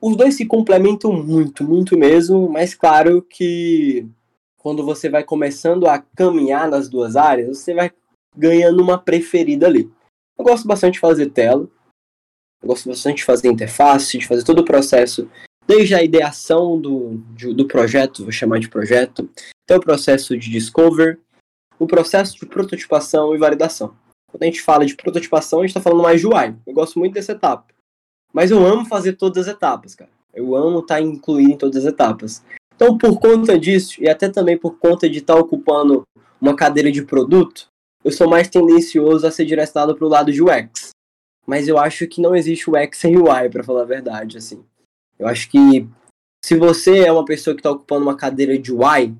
[0.00, 4.06] os dois se complementam muito, muito mesmo, mas claro que
[4.56, 7.90] quando você vai começando a caminhar nas duas áreas, você vai
[8.36, 9.90] ganhando uma preferida ali.
[10.36, 11.68] Eu gosto bastante de fazer tela,
[12.62, 15.28] eu gosto bastante de fazer interface, de fazer todo o processo,
[15.66, 19.28] desde a ideação do, de, do projeto, vou chamar de projeto,
[19.64, 21.18] até o processo de discover,
[21.78, 23.94] o processo de prototipação e validação.
[24.38, 26.54] Quando a gente fala de prototipação, a gente está falando mais de UI.
[26.64, 27.66] Eu gosto muito dessa etapa.
[28.32, 30.10] Mas eu amo fazer todas as etapas, cara.
[30.32, 32.44] Eu amo estar tá incluído em todas as etapas.
[32.76, 36.04] Então, por conta disso, e até também por conta de estar tá ocupando
[36.40, 37.66] uma cadeira de produto,
[38.04, 40.90] eu sou mais tendencioso a ser direcionado para o lado de UX.
[41.44, 44.62] Mas eu acho que não existe UX sem UI, para falar a verdade, assim.
[45.18, 45.84] Eu acho que
[46.44, 49.16] se você é uma pessoa que está ocupando uma cadeira de UI,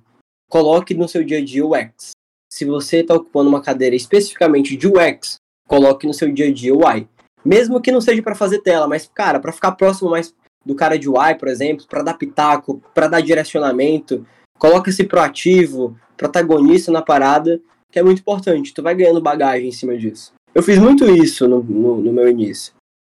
[0.48, 2.12] coloque no seu dia a dia UX
[2.58, 5.36] se você está ocupando uma cadeira especificamente de UX,
[5.68, 7.08] coloque no seu dia a dia UI.
[7.44, 10.34] Mesmo que não seja para fazer tela, mas, cara, para ficar próximo mais
[10.66, 14.26] do cara de UI, por exemplo, para dar pitaco, para dar direcionamento,
[14.58, 17.60] coloca esse proativo, protagonista na parada,
[17.92, 18.74] que é muito importante.
[18.74, 20.32] Tu vai ganhando bagagem em cima disso.
[20.52, 22.72] Eu fiz muito isso no, no, no meu início.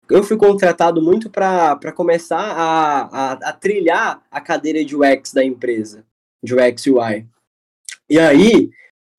[0.10, 5.46] eu fui contratado muito para começar a, a, a, trilhar a cadeira de UX da
[5.46, 6.04] empresa,
[6.44, 7.28] de UX UI.
[8.10, 8.72] E aí,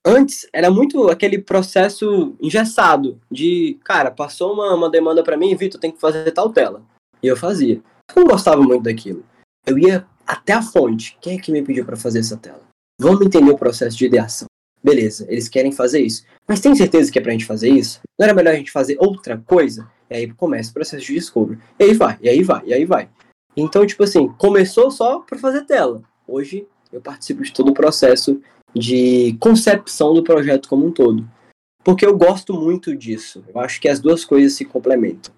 [0.06, 5.80] antes era muito aquele processo engessado de, cara, passou uma, uma demanda para mim, Vitor,
[5.80, 6.82] tem que fazer tal tela.
[7.20, 7.82] E eu fazia.
[8.14, 9.24] Eu não gostava muito daquilo.
[9.66, 11.18] Eu ia até a fonte.
[11.20, 12.62] Quem é que me pediu para fazer essa tela?
[13.00, 14.46] Vamos entender o processo de ideação.
[14.82, 16.24] Beleza, eles querem fazer isso.
[16.46, 18.00] Mas tem certeza que é pra gente fazer isso?
[18.16, 19.90] Não era melhor a gente fazer outra coisa?
[20.08, 21.58] E aí começa o processo de discovery.
[21.80, 23.08] E aí vai, e aí vai, e aí vai.
[23.56, 26.02] Então, tipo assim, começou só para fazer tela.
[26.28, 28.40] Hoje eu participo de todo o processo
[28.76, 31.28] de concepção do projeto como um todo.
[31.82, 33.44] Porque eu gosto muito disso.
[33.48, 35.32] Eu acho que as duas coisas se complementam.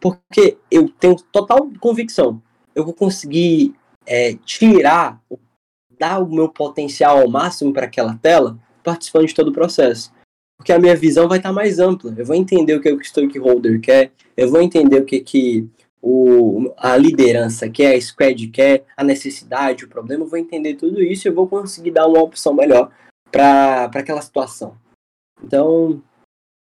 [0.00, 2.42] Porque eu tenho total convicção.
[2.74, 3.74] Eu vou conseguir
[4.06, 5.20] é, tirar,
[5.98, 10.12] dar o meu potencial ao máximo para aquela tela participando de todo o processo.
[10.56, 12.14] Porque a minha visão vai estar mais ampla.
[12.16, 15.68] Eu vou entender o que o stakeholder quer, eu vou entender o que, que
[16.06, 21.02] o, a liderança quer, a squad quer, a necessidade, o problema, eu vou entender tudo
[21.02, 22.92] isso e eu vou conseguir dar uma opção melhor
[23.32, 24.76] para aquela situação.
[25.42, 26.02] Então,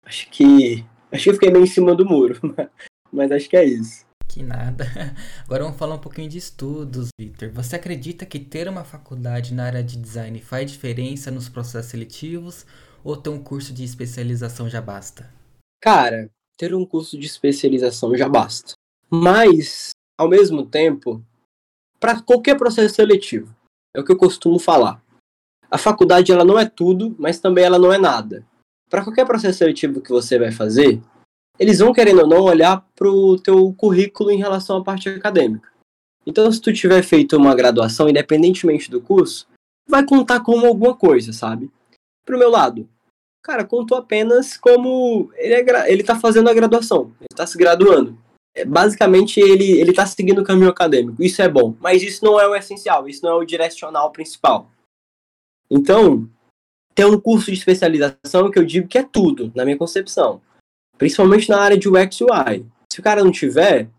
[0.05, 0.85] acho que.
[1.11, 2.39] Acho que eu fiquei meio em cima do muro,
[3.11, 4.05] mas acho que é isso.
[4.29, 4.85] Que nada.
[5.43, 7.49] Agora vamos falar um pouquinho de estudos, Victor.
[7.49, 12.65] Você acredita que ter uma faculdade na área de design faz diferença nos processos seletivos
[13.03, 15.33] ou ter um curso de especialização já basta?
[15.81, 18.75] Cara, ter um curso de especialização já basta.
[19.13, 21.21] Mas, ao mesmo tempo,
[21.99, 23.53] para qualquer processo seletivo,
[23.93, 25.03] é o que eu costumo falar.
[25.69, 28.45] A faculdade ela não é tudo, mas também ela não é nada.
[28.89, 31.01] Para qualquer processo seletivo que você vai fazer,
[31.59, 35.69] eles vão, querendo ou não, olhar para o teu currículo em relação à parte acadêmica.
[36.25, 39.47] Então, se tu tiver feito uma graduação, independentemente do curso,
[39.89, 41.69] vai contar como alguma coisa, sabe?
[42.25, 42.87] Pro meu lado,
[43.41, 48.17] cara, contou apenas como ele, é, ele tá fazendo a graduação, ele tá se graduando.
[48.53, 52.39] É, basicamente, ele, ele tá seguindo o caminho acadêmico, isso é bom, mas isso não
[52.39, 54.69] é o essencial, isso não é o direcional principal.
[55.69, 56.29] Então,
[56.93, 60.41] tem um curso de especialização que eu digo que é tudo, na minha concepção
[61.01, 62.63] principalmente na área de UX UI.
[62.93, 63.89] Se o cara não tiver,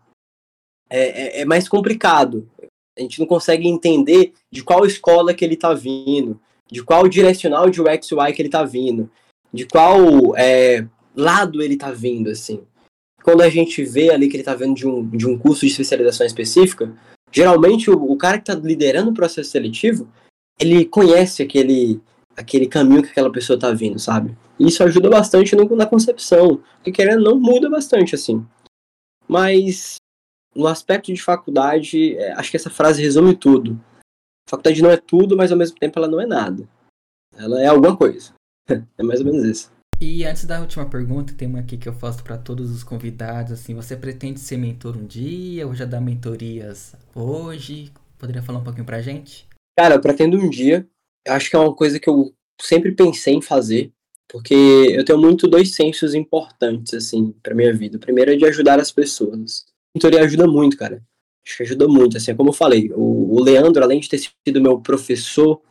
[0.89, 2.49] é, é, é, mais complicado.
[2.97, 6.39] A gente não consegue entender de qual escola que ele está vindo,
[6.71, 9.11] de qual direcional de UX UI que ele está vindo,
[9.51, 12.63] de qual é, lado ele está vindo, assim.
[13.23, 15.71] Quando a gente vê ali que ele está vindo de um, de um curso de
[15.71, 16.93] especialização específica,
[17.31, 20.07] geralmente o, o cara que está liderando o processo seletivo,
[20.59, 22.01] ele conhece aquele,
[22.35, 24.35] aquele caminho que aquela pessoa está vindo, sabe?
[24.59, 28.45] isso ajuda bastante no, na concepção, que querendo não muda bastante assim.
[29.27, 29.95] Mas
[30.55, 33.79] no aspecto de faculdade, é, acho que essa frase resume tudo.
[34.47, 36.67] faculdade não é tudo, mas ao mesmo tempo ela não é nada.
[37.35, 38.33] Ela é alguma coisa.
[38.69, 39.72] é mais ou menos isso.
[39.99, 43.51] E antes da última pergunta, tem uma aqui que eu faço para todos os convidados,
[43.51, 47.91] assim, você pretende ser mentor um dia ou já dá mentorias hoje?
[48.17, 49.47] Poderia falar um pouquinho pra gente?
[49.77, 50.87] Cara, eu pretendo um dia.
[51.27, 53.91] Acho que é uma coisa que eu sempre pensei em fazer.
[54.29, 57.97] Porque eu tenho muito dois sensos importantes, assim, pra minha vida.
[57.97, 59.65] O primeiro é de ajudar as pessoas.
[59.95, 61.03] A mentoria ajuda muito, cara.
[61.45, 62.91] Acho que ajuda muito, assim, como eu falei.
[62.95, 65.61] O, o Leandro, além de ter sido meu professor,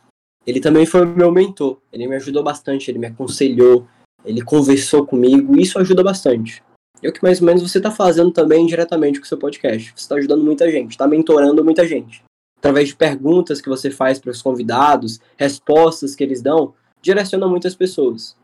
[0.46, 1.80] ele também foi meu mentor.
[1.92, 3.88] Ele me ajudou bastante, ele me aconselhou,
[4.24, 6.62] ele conversou comigo, isso ajuda bastante.
[7.02, 9.90] É o que mais ou menos você está fazendo também diretamente com o seu podcast.
[9.90, 12.22] Você está ajudando muita gente, está mentorando muita gente.
[12.58, 17.74] Através de perguntas que você faz para os convidados, respostas que eles dão, direciona muitas
[17.74, 18.36] pessoas.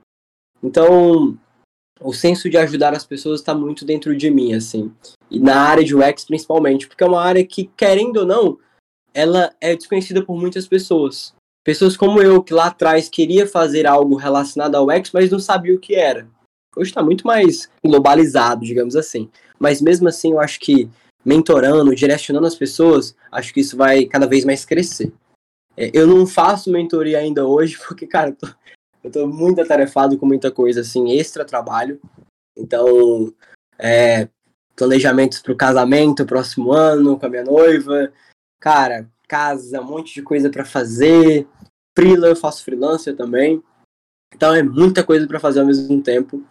[0.61, 1.39] Então,
[2.01, 4.93] o senso de ajudar as pessoas está muito dentro de mim, assim.
[5.31, 8.59] E na área de UX, principalmente, porque é uma área que, querendo ou não,
[9.15, 11.33] ela é desconhecida por muitas pessoas.
[11.69, 15.75] Pessoas como eu, que lá atrás queria fazer algo relacionado ao UX, mas não sabia
[15.75, 16.27] o que era.
[16.75, 19.31] Hoje está muito mais globalizado, digamos assim.
[19.59, 20.89] Mas mesmo assim, eu acho que
[21.23, 25.13] mentorando, direcionando as pessoas, acho que isso vai cada vez mais crescer.
[25.77, 28.49] É, eu não faço mentoria ainda hoje, porque, cara, eu tô,
[29.05, 32.01] eu tô muito atarefado com muita coisa, assim, extra trabalho.
[32.57, 33.31] Então,
[33.79, 34.27] é,
[34.75, 38.11] planejamentos pro casamento próximo ano, com a minha noiva.
[38.59, 41.47] Cara, casa, um monte de coisa para fazer.
[41.99, 43.61] Freela, eu faço freelancer também.
[44.33, 46.45] Então é muita coisa para fazer ao mesmo tempo.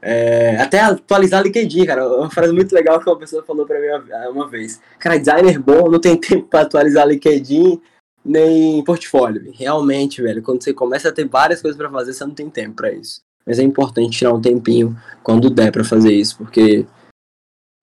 [0.00, 2.06] É, até atualizar LinkedIn, cara.
[2.06, 3.88] Uma frase muito legal que uma pessoa falou para mim
[4.30, 4.80] uma vez.
[5.00, 7.80] Cara, designer bom não tem tempo para atualizar LinkedIn
[8.24, 9.52] nem portfólio.
[9.52, 12.76] Realmente, velho, quando você começa a ter várias coisas para fazer, você não tem tempo
[12.76, 13.22] para isso.
[13.44, 16.86] Mas é importante tirar um tempinho quando der para fazer isso, porque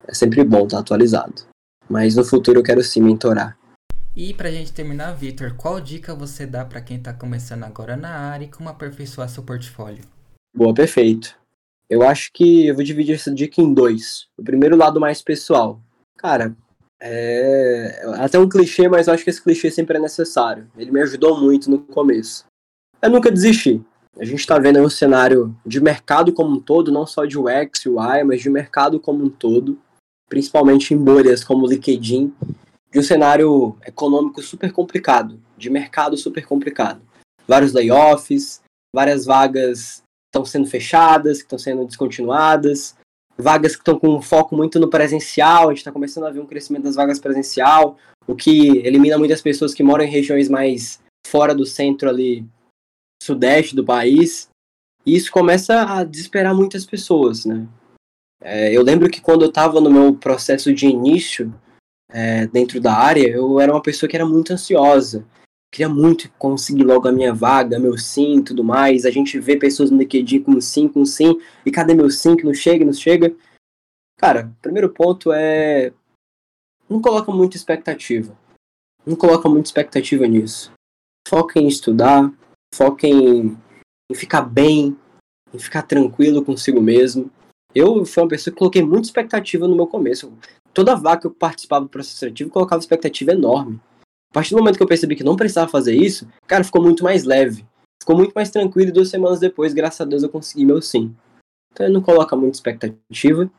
[0.08, 1.42] é sempre bom estar tá atualizado.
[1.86, 3.59] Mas no futuro eu quero sim mentorar.
[4.14, 8.10] E pra gente terminar, Victor, qual dica você dá para quem tá começando agora na
[8.10, 10.02] área e como aperfeiçoar seu portfólio?
[10.54, 11.36] Boa, perfeito.
[11.88, 14.26] Eu acho que eu vou dividir essa dica em dois.
[14.36, 15.80] O primeiro lado mais pessoal.
[16.18, 16.56] Cara,
[17.00, 20.68] é até um clichê, mas eu acho que esse clichê sempre é necessário.
[20.76, 22.44] Ele me ajudou muito no começo.
[23.00, 23.80] Eu nunca desisti.
[24.18, 27.86] A gente está vendo um cenário de mercado como um todo, não só de UX
[27.86, 29.78] e UI, mas de mercado como um todo,
[30.28, 32.34] principalmente em bolhas como o LinkedIn,
[32.90, 37.00] de um cenário econômico super complicado, de mercado super complicado.
[37.46, 38.60] Vários layoffs,
[38.94, 42.96] várias vagas estão sendo fechadas, que estão sendo descontinuadas,
[43.36, 46.46] vagas que estão com foco muito no presencial, a gente está começando a ver um
[46.46, 51.54] crescimento das vagas presencial, o que elimina muitas pessoas que moram em regiões mais fora
[51.54, 52.46] do centro ali,
[53.22, 54.48] sudeste do país,
[55.04, 57.66] e isso começa a desesperar muitas pessoas, né?
[58.42, 61.54] É, eu lembro que quando eu estava no meu processo de início
[62.12, 65.24] é, dentro da área, eu era uma pessoa que era muito ansiosa,
[65.70, 69.04] queria muito conseguir logo a minha vaga, meu sim e tudo mais.
[69.04, 72.44] A gente vê pessoas no LinkedIn com sim, com sim, e cadê meu sim que
[72.44, 73.34] não chega, não chega?
[74.18, 75.92] Cara, primeiro ponto é.
[76.88, 78.36] Não coloca muita expectativa.
[79.06, 80.72] Não coloca muita expectativa nisso.
[81.26, 82.30] Foca em estudar,
[82.74, 83.56] foca em,
[84.10, 84.96] em ficar bem,
[85.54, 87.30] em ficar tranquilo consigo mesmo.
[87.72, 90.32] Eu fui uma pessoa que coloquei muita expectativa no meu começo.
[90.72, 93.80] Toda vaga que eu participava do processo seletivo colocava expectativa enorme.
[94.30, 97.02] A partir do momento que eu percebi que não precisava fazer isso, cara, ficou muito
[97.02, 97.66] mais leve.
[98.00, 101.14] Ficou muito mais tranquilo e duas semanas depois, graças a Deus, eu consegui meu sim.
[101.72, 103.50] Então não coloca muita expectativa.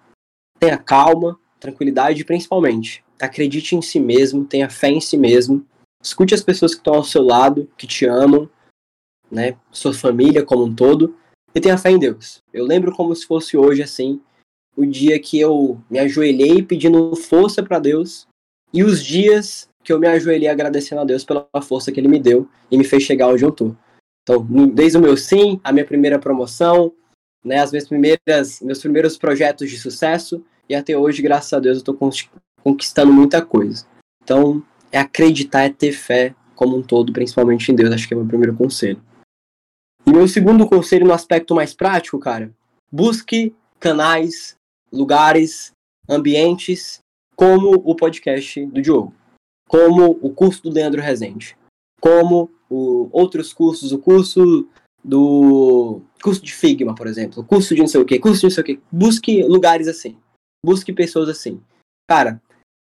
[0.59, 5.65] Tenha calma, tranquilidade principalmente, acredite em si mesmo, tenha fé em si mesmo.
[6.03, 8.49] Escute as pessoas que estão ao seu lado, que te amam,
[9.29, 9.55] né?
[9.71, 11.15] Sua família como um todo.
[11.53, 12.39] E tenha fé em Deus.
[12.51, 14.21] Eu lembro como se fosse hoje assim,
[14.75, 18.27] o dia que eu me ajoelhei pedindo força para Deus
[18.73, 22.19] e os dias que eu me ajoelhei agradecendo a Deus pela força que Ele me
[22.19, 23.75] deu e me fez chegar onde eu tô.
[24.23, 26.93] Então, desde o meu sim, a minha primeira promoção,
[27.43, 31.79] né, as minhas primeiras, meus primeiros projetos de sucesso e até hoje, graças a Deus,
[31.79, 31.97] eu tô
[32.63, 33.85] conquistando muita coisa.
[34.23, 38.17] Então, é acreditar, é ter fé como um todo, principalmente em Deus, acho que é
[38.17, 39.01] o meu primeiro conselho.
[40.05, 42.51] E meu segundo conselho no aspecto mais prático, cara,
[42.91, 44.55] busque canais,
[44.91, 45.71] lugares,
[46.09, 46.99] ambientes
[47.35, 49.13] como o podcast do Diogo
[49.71, 51.55] como o curso do Leandro Rezende,
[52.01, 54.67] como o, outros cursos, o curso
[55.01, 58.51] do curso de Figma, por exemplo, curso de não sei o que, curso de não
[58.51, 58.81] sei o que.
[58.91, 60.17] Busque lugares assim,
[60.61, 61.61] busque pessoas assim.
[62.05, 62.41] Cara,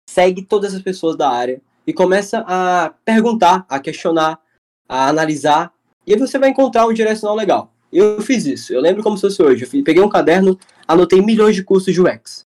[0.09, 4.39] segue todas as pessoas da área e começa a perguntar, a questionar,
[4.87, 5.73] a analisar,
[6.05, 7.73] e aí você vai encontrar um direcional legal.
[7.91, 9.63] Eu fiz isso, eu lembro como se fosse hoje.
[9.65, 12.45] Eu peguei um caderno, anotei milhões de cursos de UX.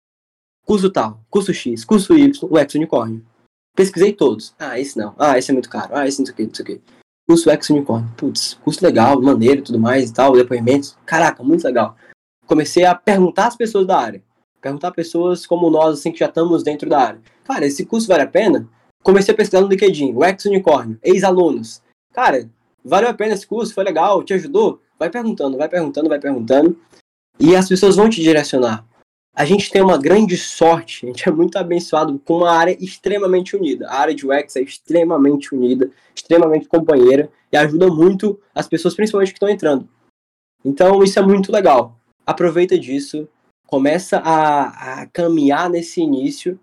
[0.65, 3.25] Curso tal, curso X, curso Y, UX unicórnio.
[3.75, 4.55] Pesquisei todos.
[4.59, 5.15] Ah, esse não.
[5.19, 5.95] Ah, esse é muito caro.
[5.95, 6.81] Ah, esse não sei o que, não sei o que.
[7.27, 8.07] Curso X Unicorn.
[8.17, 10.97] Putz, curso legal, maneiro tudo mais e tal, depoimentos.
[11.07, 11.97] Caraca, muito legal.
[12.47, 14.23] Comecei a perguntar às pessoas da área.
[14.61, 17.21] Perguntar a pessoas como nós, assim, que já estamos dentro da área.
[17.45, 18.69] Cara, esse curso vale a pena?
[19.03, 21.83] Comecei a pesquisar no LinkedIn, o X Unicórnio, ex-alunos.
[22.13, 22.49] Cara,
[22.85, 23.75] valeu a pena esse curso?
[23.75, 24.23] Foi legal?
[24.23, 24.81] Te ajudou?
[25.03, 26.79] Vai perguntando, vai perguntando, vai perguntando.
[27.39, 28.87] E as pessoas vão te direcionar
[29.35, 33.57] a gente tem uma grande sorte, a gente é muito abençoado com uma área extremamente
[33.57, 33.89] unida.
[33.89, 39.31] A área de UX é extremamente unida, extremamente companheira e ajuda muito as pessoas, principalmente
[39.31, 39.89] que estão entrando.
[40.63, 41.97] Então isso é muito legal.
[42.27, 43.27] Aproveita disso,
[43.67, 46.61] começa a, a caminhar nesse início,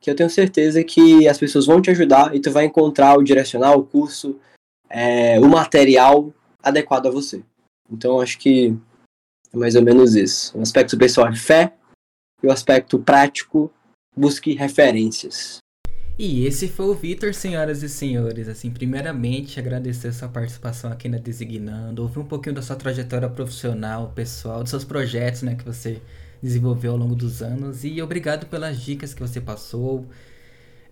[0.00, 3.22] que eu tenho certeza que as pessoas vão te ajudar e tu vai encontrar o
[3.22, 4.40] direcional, o curso,
[4.88, 7.42] é, o material adequado a você.
[7.90, 8.76] Então acho que
[9.52, 10.56] é mais ou menos isso.
[10.56, 11.74] O aspecto pessoal é fé,
[12.42, 13.72] e o aspecto prático,
[14.16, 15.58] busque referências.
[16.18, 18.48] E esse foi o Vitor, senhoras e senhores.
[18.48, 24.12] Assim, primeiramente, agradecer sua participação aqui na Designando, ouvir um pouquinho da sua trajetória profissional,
[24.14, 26.02] pessoal, dos seus projetos, né, que você
[26.42, 27.84] desenvolveu ao longo dos anos.
[27.84, 30.06] E obrigado pelas dicas que você passou,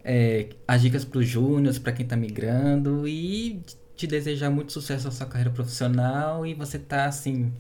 [0.05, 3.61] é, as dicas para os júniores, para quem está migrando, e
[3.97, 6.47] te desejar muito sucesso na sua carreira profissional.
[6.47, 7.53] E você tá, assim,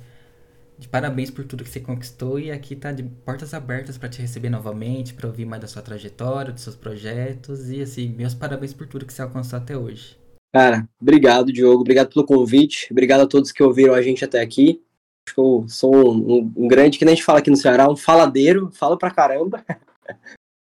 [0.78, 4.20] de parabéns por tudo que você conquistou e aqui tá de portas abertas para te
[4.20, 8.74] receber novamente, para ouvir mais da sua trajetória, dos seus projetos e assim, meus parabéns
[8.74, 10.18] por tudo que você alcançou até hoje.
[10.52, 14.82] Cara, obrigado, Diogo, obrigado pelo convite, obrigado a todos que ouviram a gente até aqui.
[15.26, 17.90] Acho que eu sou um, um grande, que nem a gente fala aqui no Ceará,
[17.90, 19.64] um faladeiro, falo pra caramba.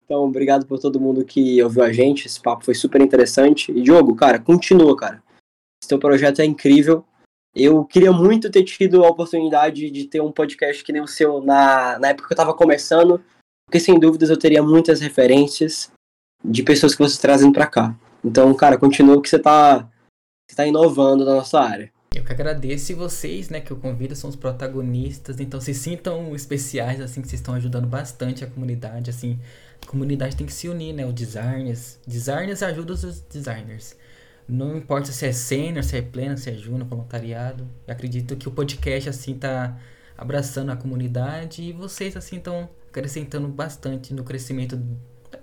[0.05, 3.71] Então, obrigado por todo mundo que ouviu a gente, esse papo foi super interessante.
[3.71, 5.23] E Diogo, cara, continua, cara.
[5.87, 7.05] Teu projeto é incrível
[7.55, 11.43] eu queria muito ter tido a oportunidade de ter um podcast que nem o seu
[11.43, 13.21] na, na época que eu estava começando,
[13.67, 15.91] porque sem dúvidas eu teria muitas referências
[16.45, 17.95] de pessoas que vocês trazem para cá.
[18.25, 19.89] Então, cara, continua que você está
[20.49, 21.93] você tá inovando na nossa área.
[22.15, 26.35] Eu que agradeço e vocês, né, que eu convido, são os protagonistas, então se sintam
[26.35, 29.39] especiais, assim, que vocês estão ajudando bastante a comunidade, assim,
[29.81, 33.97] a comunidade tem que se unir, né, os designers, designers ajudam os designers.
[34.51, 37.67] Não importa se é sênior, se é pleno, se é júnior, voluntariado.
[37.87, 39.79] Eu acredito que o podcast, assim, tá
[40.19, 44.79] abraçando a comunidade e vocês, assim, estão acrescentando bastante no crescimento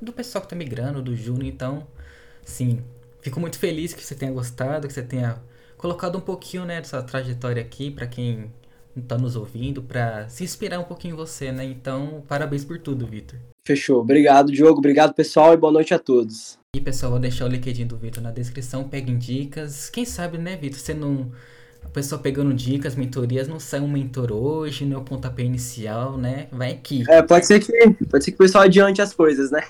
[0.01, 1.87] do pessoal que tá migrando, do júnior, então,
[2.43, 2.83] sim,
[3.21, 5.41] fico muito feliz que você tenha gostado, que você tenha
[5.77, 8.51] colocado um pouquinho, né, dessa trajetória aqui para quem
[8.95, 11.63] está nos ouvindo, para se inspirar um pouquinho em você, né?
[11.63, 13.39] Então, parabéns por tudo, Vitor.
[13.63, 14.01] Fechou.
[14.01, 14.79] Obrigado, Diogo.
[14.79, 16.57] Obrigado, pessoal, e boa noite a todos.
[16.77, 18.87] E, pessoal, vou deixar o LinkedIn do Vitor na descrição.
[18.87, 19.89] Peguem dicas.
[19.89, 20.79] Quem sabe, né, Vitor?
[20.79, 21.31] Você não.
[21.83, 24.95] A pessoa pegando dicas, mentorias, não sai um mentor hoje, né?
[24.95, 26.47] O pontapé inicial, né?
[26.51, 27.03] Vai aqui.
[27.09, 29.61] É, pode ser que, pode ser que o pessoal adiante as coisas, né?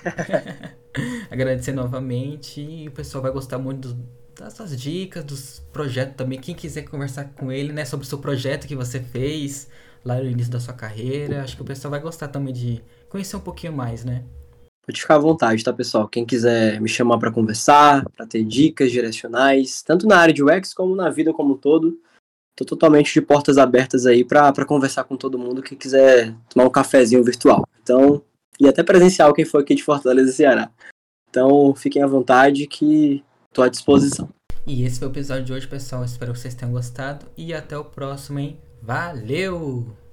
[1.30, 4.06] Agradecer novamente e o pessoal vai gostar muito do,
[4.38, 6.38] das suas dicas, dos projetos também.
[6.38, 9.66] Quem quiser conversar com ele, né, sobre o seu projeto que você fez
[10.04, 13.34] lá no início da sua carreira, acho que o pessoal vai gostar também de conhecer
[13.36, 14.24] um pouquinho mais, né?
[14.88, 16.08] Pode ficar à vontade, tá, pessoal?
[16.08, 20.72] Quem quiser me chamar para conversar, para ter dicas direcionais, tanto na área de UX
[20.72, 22.00] como na vida como um todo,
[22.56, 26.70] tô totalmente de portas abertas aí para conversar com todo mundo que quiser tomar um
[26.70, 27.68] cafezinho virtual.
[27.82, 28.22] Então,
[28.58, 30.70] e até presencial quem for aqui de Fortaleza, Ceará.
[31.28, 33.22] Então, fiquem à vontade que
[33.58, 34.28] Estou à disposição.
[34.66, 36.04] E esse foi o episódio de hoje, pessoal.
[36.04, 37.26] Espero que vocês tenham gostado.
[37.36, 38.58] E até o próximo, hein?
[38.82, 40.07] Valeu!